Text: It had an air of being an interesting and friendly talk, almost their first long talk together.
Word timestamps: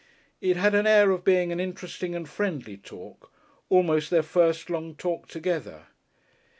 It 0.41 0.57
had 0.57 0.73
an 0.73 0.87
air 0.87 1.11
of 1.11 1.23
being 1.23 1.51
an 1.51 1.59
interesting 1.59 2.15
and 2.15 2.27
friendly 2.27 2.75
talk, 2.75 3.31
almost 3.69 4.09
their 4.09 4.23
first 4.23 4.67
long 4.71 4.95
talk 4.95 5.27
together. 5.27 5.89